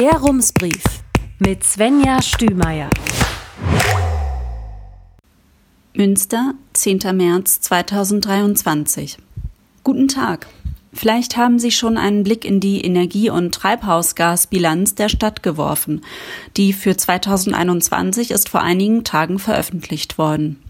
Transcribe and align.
Der 0.00 0.14
Rumsbrief 0.14 0.82
mit 1.40 1.62
Svenja 1.62 2.22
Stümeier. 2.22 2.88
Münster, 5.92 6.54
10. 6.72 7.00
März 7.12 7.60
2023. 7.60 9.18
Guten 9.84 10.08
Tag. 10.08 10.46
Vielleicht 10.94 11.36
haben 11.36 11.58
Sie 11.58 11.70
schon 11.70 11.98
einen 11.98 12.22
Blick 12.22 12.46
in 12.46 12.60
die 12.60 12.82
Energie- 12.82 13.28
und 13.28 13.54
Treibhausgasbilanz 13.54 14.94
der 14.94 15.10
Stadt 15.10 15.42
geworfen. 15.42 16.00
Die 16.56 16.72
für 16.72 16.96
2021 16.96 18.30
ist 18.30 18.48
vor 18.48 18.62
einigen 18.62 19.04
Tagen 19.04 19.38
veröffentlicht 19.38 20.16
worden. 20.16 20.62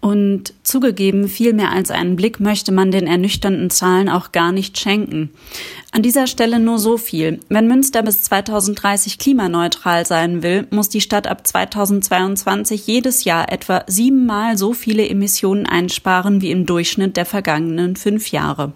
Und 0.00 0.54
zugegeben, 0.62 1.26
viel 1.28 1.52
mehr 1.52 1.72
als 1.72 1.90
einen 1.90 2.14
Blick 2.14 2.38
möchte 2.38 2.70
man 2.70 2.92
den 2.92 3.08
ernüchternden 3.08 3.68
Zahlen 3.68 4.08
auch 4.08 4.30
gar 4.30 4.52
nicht 4.52 4.78
schenken. 4.78 5.30
An 5.90 6.02
dieser 6.02 6.28
Stelle 6.28 6.60
nur 6.60 6.78
so 6.78 6.98
viel. 6.98 7.40
Wenn 7.48 7.66
Münster 7.66 8.02
bis 8.02 8.22
2030 8.22 9.18
klimaneutral 9.18 10.06
sein 10.06 10.44
will, 10.44 10.68
muss 10.70 10.88
die 10.88 11.00
Stadt 11.00 11.26
ab 11.26 11.44
2022 11.44 12.86
jedes 12.86 13.24
Jahr 13.24 13.50
etwa 13.50 13.82
siebenmal 13.88 14.56
so 14.56 14.72
viele 14.72 15.08
Emissionen 15.08 15.66
einsparen 15.66 16.42
wie 16.42 16.52
im 16.52 16.64
Durchschnitt 16.64 17.16
der 17.16 17.26
vergangenen 17.26 17.96
fünf 17.96 18.30
Jahre. 18.30 18.72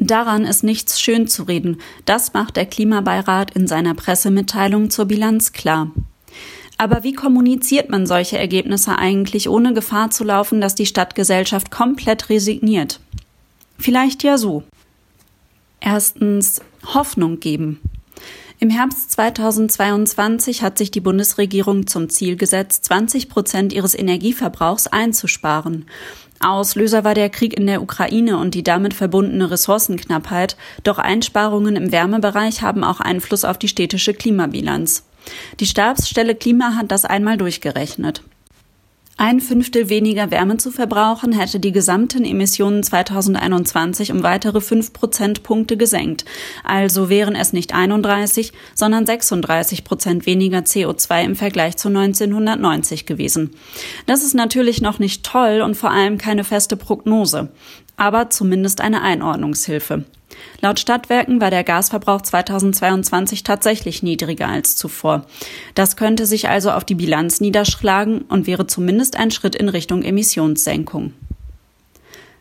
Daran 0.00 0.44
ist 0.44 0.64
nichts 0.64 1.00
schön 1.00 1.28
zu 1.28 1.44
reden. 1.44 1.78
Das 2.04 2.32
macht 2.32 2.56
der 2.56 2.66
Klimabeirat 2.66 3.52
in 3.54 3.68
seiner 3.68 3.94
Pressemitteilung 3.94 4.90
zur 4.90 5.04
Bilanz 5.04 5.52
klar. 5.52 5.92
Aber 6.76 7.04
wie 7.04 7.12
kommuniziert 7.12 7.88
man 7.88 8.06
solche 8.06 8.38
Ergebnisse 8.38 8.98
eigentlich, 8.98 9.48
ohne 9.48 9.74
Gefahr 9.74 10.10
zu 10.10 10.24
laufen, 10.24 10.60
dass 10.60 10.74
die 10.74 10.86
Stadtgesellschaft 10.86 11.70
komplett 11.70 12.28
resigniert? 12.30 13.00
Vielleicht 13.78 14.22
ja 14.22 14.38
so. 14.38 14.64
Erstens 15.80 16.60
Hoffnung 16.94 17.40
geben. 17.40 17.80
Im 18.60 18.70
Herbst 18.70 19.10
2022 19.12 20.62
hat 20.62 20.78
sich 20.78 20.90
die 20.90 21.00
Bundesregierung 21.00 21.86
zum 21.86 22.08
Ziel 22.08 22.36
gesetzt, 22.36 22.84
20 22.86 23.28
Prozent 23.28 23.72
ihres 23.72 23.94
Energieverbrauchs 23.94 24.86
einzusparen. 24.86 25.86
Auslöser 26.40 27.04
war 27.04 27.14
der 27.14 27.30
Krieg 27.30 27.58
in 27.58 27.66
der 27.66 27.82
Ukraine 27.82 28.38
und 28.38 28.54
die 28.54 28.62
damit 28.62 28.94
verbundene 28.94 29.50
Ressourcenknappheit, 29.50 30.56
doch 30.82 30.98
Einsparungen 30.98 31.76
im 31.76 31.92
Wärmebereich 31.92 32.62
haben 32.62 32.84
auch 32.84 33.00
Einfluss 33.00 33.44
auf 33.44 33.58
die 33.58 33.68
städtische 33.68 34.14
Klimabilanz. 34.14 35.04
Die 35.60 35.66
Stabsstelle 35.66 36.34
Klima 36.34 36.76
hat 36.76 36.90
das 36.90 37.04
einmal 37.04 37.36
durchgerechnet. 37.36 38.22
Ein 39.16 39.40
Fünftel 39.40 39.88
weniger 39.90 40.32
Wärme 40.32 40.56
zu 40.56 40.72
verbrauchen, 40.72 41.32
hätte 41.32 41.60
die 41.60 41.70
gesamten 41.70 42.24
Emissionen 42.24 42.82
2021 42.82 44.10
um 44.10 44.24
weitere 44.24 44.60
fünf 44.60 44.92
Prozentpunkte 44.92 45.76
gesenkt. 45.76 46.24
Also 46.64 47.08
wären 47.08 47.36
es 47.36 47.52
nicht 47.52 47.72
31, 47.72 48.52
sondern 48.74 49.06
36 49.06 49.84
Prozent 49.84 50.26
weniger 50.26 50.58
CO2 50.58 51.22
im 51.22 51.36
Vergleich 51.36 51.76
zu 51.76 51.88
1990 51.88 53.06
gewesen. 53.06 53.50
Das 54.06 54.24
ist 54.24 54.34
natürlich 54.34 54.80
noch 54.80 54.98
nicht 54.98 55.24
toll 55.24 55.62
und 55.64 55.76
vor 55.76 55.92
allem 55.92 56.18
keine 56.18 56.42
feste 56.42 56.76
Prognose, 56.76 57.52
aber 57.96 58.30
zumindest 58.30 58.80
eine 58.80 59.02
Einordnungshilfe. 59.02 60.04
Laut 60.60 60.80
Stadtwerken 60.80 61.40
war 61.40 61.50
der 61.50 61.64
Gasverbrauch 61.64 62.22
2022 62.22 63.42
tatsächlich 63.42 64.02
niedriger 64.02 64.48
als 64.48 64.76
zuvor. 64.76 65.26
Das 65.74 65.96
könnte 65.96 66.26
sich 66.26 66.48
also 66.48 66.70
auf 66.70 66.84
die 66.84 66.94
Bilanz 66.94 67.40
niederschlagen 67.40 68.22
und 68.22 68.46
wäre 68.46 68.66
zumindest 68.66 69.16
ein 69.16 69.30
Schritt 69.30 69.54
in 69.54 69.68
Richtung 69.68 70.02
Emissionssenkung. 70.02 71.12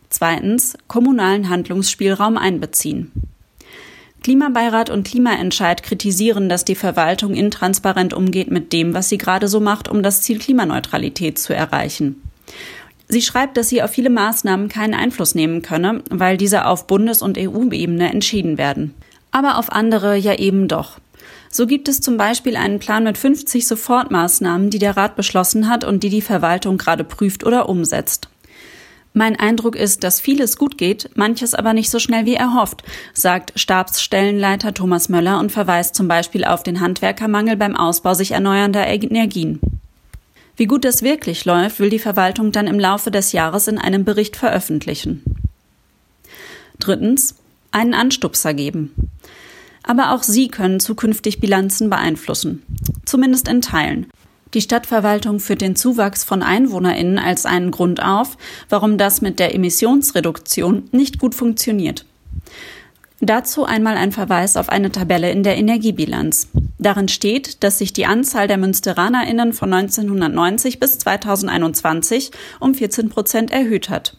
Zweitens, 0.09 0.77
kommunalen 0.87 1.49
Handlungsspielraum 1.49 2.37
einbeziehen. 2.37 3.11
Klimabeirat 4.23 4.89
und 4.89 5.05
Klimaentscheid 5.05 5.83
kritisieren, 5.83 6.47
dass 6.47 6.63
die 6.63 6.75
Verwaltung 6.75 7.33
intransparent 7.33 8.13
umgeht 8.13 8.49
mit 8.49 8.71
dem, 8.71 8.93
was 8.93 9.09
sie 9.09 9.17
gerade 9.17 9.49
so 9.49 9.59
macht, 9.59 9.89
um 9.89 10.01
das 10.01 10.21
Ziel 10.21 10.39
Klimaneutralität 10.39 11.37
zu 11.37 11.53
erreichen. 11.53 12.21
Sie 13.13 13.21
schreibt, 13.21 13.57
dass 13.57 13.69
sie 13.69 13.83
auf 13.83 13.91
viele 13.91 14.09
Maßnahmen 14.09 14.69
keinen 14.69 14.95
Einfluss 14.95 15.35
nehmen 15.35 15.61
könne, 15.61 16.01
weil 16.09 16.35
diese 16.35 16.65
auf 16.65 16.87
Bundes- 16.87 17.21
und 17.21 17.37
EU-Ebene 17.37 18.11
entschieden 18.11 18.57
werden. 18.57 18.95
Aber 19.29 19.59
auf 19.59 19.71
andere 19.71 20.17
ja 20.17 20.33
eben 20.33 20.67
doch. 20.67 20.97
So 21.47 21.67
gibt 21.67 21.87
es 21.87 22.01
zum 22.01 22.17
Beispiel 22.17 22.55
einen 22.55 22.79
Plan 22.79 23.03
mit 23.03 23.19
50 23.19 23.67
Sofortmaßnahmen, 23.67 24.71
die 24.71 24.79
der 24.79 24.97
Rat 24.97 25.15
beschlossen 25.15 25.69
hat 25.69 25.83
und 25.83 26.01
die 26.01 26.09
die 26.09 26.23
Verwaltung 26.23 26.79
gerade 26.79 27.03
prüft 27.03 27.45
oder 27.45 27.69
umsetzt. 27.69 28.29
Mein 29.13 29.35
Eindruck 29.39 29.75
ist, 29.75 30.03
dass 30.03 30.19
vieles 30.19 30.57
gut 30.57 30.79
geht, 30.79 31.11
manches 31.13 31.53
aber 31.53 31.73
nicht 31.73 31.91
so 31.91 31.99
schnell 31.99 32.25
wie 32.25 32.33
erhofft, 32.33 32.81
sagt 33.13 33.53
Stabsstellenleiter 33.55 34.73
Thomas 34.73 35.07
Möller 35.07 35.39
und 35.39 35.51
verweist 35.51 35.93
zum 35.93 36.07
Beispiel 36.07 36.45
auf 36.45 36.63
den 36.63 36.81
Handwerkermangel 36.81 37.57
beim 37.57 37.75
Ausbau 37.75 38.15
sich 38.15 38.31
erneuernder 38.31 38.87
Energien. 38.87 39.59
Wie 40.55 40.65
gut 40.65 40.85
das 40.85 41.01
wirklich 41.01 41.45
läuft, 41.45 41.79
will 41.79 41.89
die 41.89 41.99
Verwaltung 41.99 42.51
dann 42.51 42.67
im 42.67 42.79
Laufe 42.79 43.09
des 43.09 43.31
Jahres 43.31 43.67
in 43.67 43.77
einem 43.77 44.05
Bericht 44.05 44.35
veröffentlichen. 44.35 45.23
Drittens, 46.79 47.35
einen 47.71 47.93
Anstupser 47.93 48.53
geben. 48.53 48.93
Aber 49.81 50.11
auch 50.11 50.23
Sie 50.23 50.47
können 50.47 50.79
zukünftig 50.79 51.39
Bilanzen 51.39 51.89
beeinflussen. 51.89 52.63
Zumindest 53.05 53.47
in 53.47 53.61
Teilen. 53.61 54.07
Die 54.53 54.61
Stadtverwaltung 54.61 55.39
führt 55.39 55.61
den 55.61 55.75
Zuwachs 55.75 56.23
von 56.23 56.43
EinwohnerInnen 56.43 57.17
als 57.17 57.45
einen 57.45 57.71
Grund 57.71 58.03
auf, 58.03 58.37
warum 58.69 58.99
das 58.99 59.21
mit 59.21 59.39
der 59.39 59.55
Emissionsreduktion 59.55 60.89
nicht 60.91 61.17
gut 61.17 61.33
funktioniert. 61.33 62.05
Dazu 63.25 63.63
einmal 63.63 63.95
ein 63.95 64.11
Verweis 64.11 64.57
auf 64.57 64.67
eine 64.67 64.91
Tabelle 64.91 65.31
in 65.31 65.43
der 65.43 65.55
Energiebilanz. 65.55 66.49
Darin 66.77 67.07
steht, 67.07 67.63
dass 67.63 67.77
sich 67.77 67.93
die 67.93 68.05
Anzahl 68.05 68.49
der 68.49 68.57
MünsteranerInnen 68.57 69.53
von 69.53 69.73
1990 69.73 70.81
bis 70.81 70.99
2021 70.99 72.31
um 72.59 72.75
14 72.75 73.07
Prozent 73.07 73.49
erhöht 73.49 73.87
hat. 73.87 74.17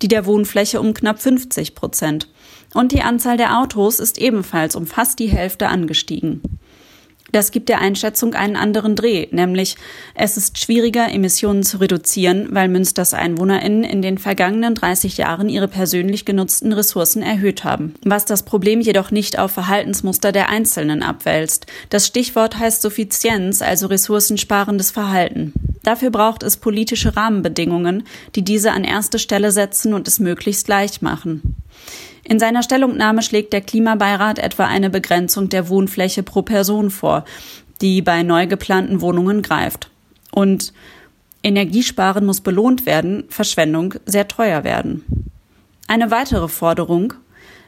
Die 0.00 0.06
der 0.06 0.26
Wohnfläche 0.26 0.80
um 0.80 0.94
knapp 0.94 1.20
50 1.20 1.74
Prozent. 1.74 2.28
Und 2.72 2.92
die 2.92 3.02
Anzahl 3.02 3.36
der 3.36 3.58
Autos 3.58 3.98
ist 3.98 4.16
ebenfalls 4.16 4.76
um 4.76 4.86
fast 4.86 5.18
die 5.18 5.26
Hälfte 5.26 5.66
angestiegen. 5.66 6.40
Das 7.32 7.50
gibt 7.50 7.68
der 7.68 7.80
Einschätzung 7.80 8.34
einen 8.34 8.56
anderen 8.56 8.94
Dreh, 8.94 9.26
nämlich 9.30 9.76
es 10.14 10.36
ist 10.36 10.58
schwieriger, 10.58 11.10
Emissionen 11.10 11.64
zu 11.64 11.78
reduzieren, 11.78 12.48
weil 12.50 12.68
Münsters 12.68 13.14
EinwohnerInnen 13.14 13.82
in 13.82 14.00
den 14.00 14.18
vergangenen 14.18 14.74
30 14.74 15.16
Jahren 15.16 15.48
ihre 15.48 15.68
persönlich 15.68 16.24
genutzten 16.24 16.72
Ressourcen 16.72 17.22
erhöht 17.22 17.64
haben. 17.64 17.94
Was 18.04 18.26
das 18.26 18.44
Problem 18.44 18.80
jedoch 18.80 19.10
nicht 19.10 19.38
auf 19.38 19.52
Verhaltensmuster 19.52 20.30
der 20.30 20.48
Einzelnen 20.48 21.02
abwälzt. 21.02 21.66
Das 21.90 22.06
Stichwort 22.06 22.58
heißt 22.58 22.80
Suffizienz, 22.80 23.60
also 23.60 23.88
ressourcensparendes 23.88 24.92
Verhalten. 24.92 25.52
Dafür 25.82 26.10
braucht 26.10 26.42
es 26.42 26.56
politische 26.56 27.16
Rahmenbedingungen, 27.16 28.04
die 28.34 28.42
diese 28.42 28.72
an 28.72 28.84
erste 28.84 29.18
Stelle 29.18 29.52
setzen 29.52 29.94
und 29.94 30.08
es 30.08 30.18
möglichst 30.18 30.68
leicht 30.68 31.02
machen. 31.02 31.55
In 32.24 32.38
seiner 32.38 32.62
Stellungnahme 32.62 33.22
schlägt 33.22 33.52
der 33.52 33.60
Klimabeirat 33.60 34.38
etwa 34.38 34.66
eine 34.66 34.90
Begrenzung 34.90 35.48
der 35.48 35.68
Wohnfläche 35.68 36.22
pro 36.22 36.42
Person 36.42 36.90
vor, 36.90 37.24
die 37.80 38.02
bei 38.02 38.22
neu 38.22 38.46
geplanten 38.46 39.00
Wohnungen 39.00 39.42
greift. 39.42 39.90
Und 40.32 40.72
Energiesparen 41.42 42.26
muss 42.26 42.40
belohnt 42.40 42.86
werden, 42.86 43.24
Verschwendung 43.28 43.94
sehr 44.06 44.26
teuer 44.26 44.64
werden. 44.64 45.04
Eine 45.86 46.10
weitere 46.10 46.48
Forderung 46.48 47.14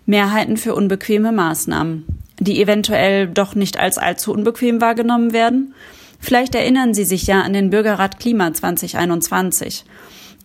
Mehrheiten 0.06 0.56
für 0.56 0.74
unbequeme 0.74 1.30
Maßnahmen, 1.30 2.04
die 2.40 2.60
eventuell 2.60 3.28
doch 3.28 3.54
nicht 3.54 3.78
als 3.78 3.98
allzu 3.98 4.32
unbequem 4.32 4.80
wahrgenommen 4.80 5.32
werden. 5.32 5.74
Vielleicht 6.18 6.54
erinnern 6.54 6.94
Sie 6.94 7.04
sich 7.04 7.26
ja 7.26 7.42
an 7.42 7.52
den 7.52 7.70
Bürgerrat 7.70 8.18
Klima 8.18 8.52
2021. 8.52 9.84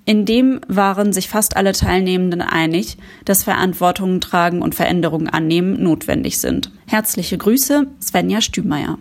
In 0.06 0.26
dem 0.26 0.60
waren 0.68 1.14
sich 1.14 1.30
fast 1.30 1.56
alle 1.56 1.72
Teilnehmenden 1.72 2.42
einig, 2.42 2.98
dass 3.24 3.46
Verantwortung 3.46 4.20
tragen 4.20 4.62
und 4.62 4.76
Veränderungen 4.76 5.30
annehmen 5.30 5.82
notwendig 5.82 6.40
sind. 6.40 6.72
Herzliche 6.88 7.38
Grüße, 7.38 7.88
Svenja 8.02 8.42
Stümeier. 8.42 9.00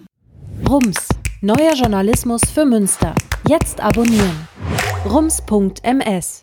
Rums, 0.69 1.08
neuer 1.40 1.75
Journalismus 1.75 2.43
für 2.54 2.64
Münster. 2.64 3.14
Jetzt 3.49 3.81
abonnieren. 3.81 4.49
rums.ms 5.04 6.43